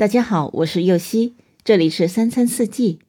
[0.00, 3.00] 大家好，我是右希，这里是三餐四季。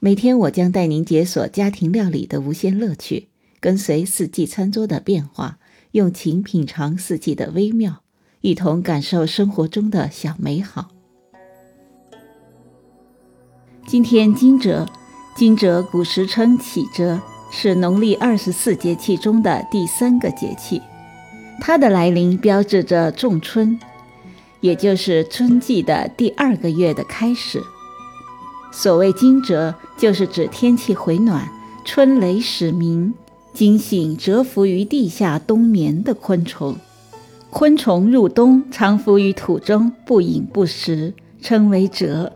[0.00, 3.28] 每天我将带您解锁家庭料理的无限乐趣，
[3.60, 5.60] 跟随四季餐桌的变化，
[5.92, 8.02] 用情品尝四季的微妙，
[8.40, 10.88] 一同感受生活中的小美好。
[13.86, 14.88] 今天惊蛰，
[15.36, 17.20] 惊蛰古时称启蛰，
[17.52, 20.82] 是农历二十四节气中的第三个节气，
[21.60, 23.78] 它的来临标志着仲春。
[24.60, 27.62] 也就是春季的第二个月的开始。
[28.72, 31.48] 所谓惊蛰，就是指天气回暖，
[31.84, 33.12] 春雷始鸣，
[33.52, 36.76] 惊醒蛰伏于地下冬眠的昆虫。
[37.50, 42.26] 昆虫入冬，常伏于土中，不饮不食，称为蛰。《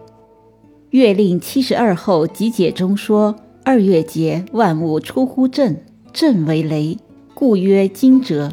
[0.91, 6.99] 月令七十二候集解》中说：“二月节，万物出乎震，震为雷，
[7.33, 8.51] 故曰惊蛰。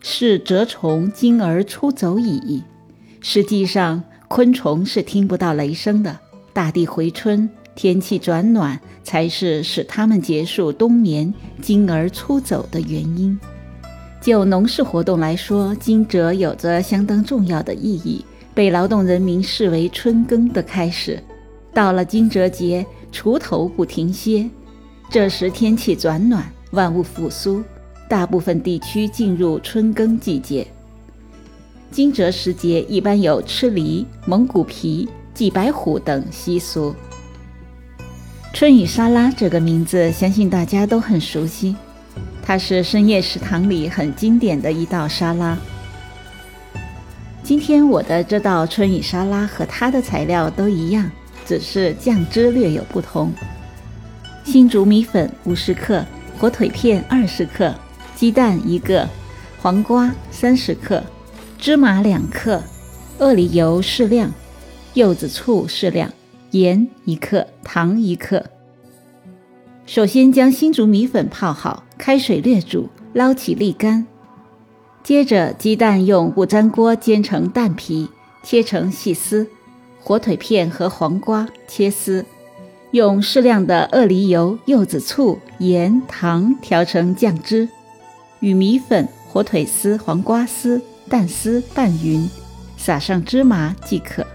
[0.00, 2.62] 是蛰虫惊而出走矣。”
[3.26, 6.14] 实际上，昆虫是听不到雷声的。
[6.52, 13.40] 大地回春，天气转暖，才是使它们结束冬眠、惊而出走的原因。
[14.20, 18.22] 就农事活动来说，惊蛰有着相当重要的意义，
[18.52, 21.18] 被劳动人民视为春耕的开始。
[21.72, 24.48] 到了惊蛰节，锄头不停歇。
[25.08, 27.64] 这时天气转暖，万物复苏，
[28.06, 30.66] 大部分地区进入春耕季节。
[31.94, 36.92] 惊蛰时节一般有吃梨、蒙古皮、祭白虎等习俗。
[38.52, 41.76] 春雨沙拉这个名字，相信大家都很熟悉，
[42.42, 45.56] 它是深夜食堂里很经典的一道沙拉。
[47.44, 51.08] 今天我的这道春雨沙拉和它的材料都一样，
[51.46, 53.32] 只是酱汁略有不同。
[54.42, 56.04] 新竹米粉五十克，
[56.40, 57.72] 火腿片二十克，
[58.16, 59.08] 鸡蛋一个，
[59.60, 61.00] 黄瓜三十克。
[61.64, 62.62] 芝麻两克，
[63.20, 64.30] 鳄梨油适量，
[64.92, 66.12] 柚子醋适量，
[66.50, 68.44] 盐一克，糖一克。
[69.86, 74.06] 首先将新竹米粉泡好，开水略煮，捞起沥干。
[75.02, 78.10] 接着鸡蛋用不粘锅煎成蛋皮，
[78.42, 79.46] 切成细丝；
[79.98, 82.26] 火腿片和黄瓜切丝，
[82.90, 87.66] 用适量的鳄梨油、柚子醋、盐、糖调成酱汁，
[88.40, 90.82] 与米粉、火腿丝、黄瓜丝。
[91.08, 92.28] 蛋丝拌匀，
[92.76, 94.26] 撒上芝麻即可。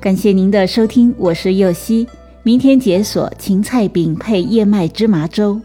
[0.00, 2.06] 感谢您的收听，我是右希。
[2.42, 5.58] 明天解锁芹菜饼配燕麦芝麻粥。